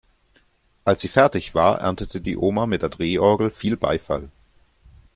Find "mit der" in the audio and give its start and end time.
2.65-2.89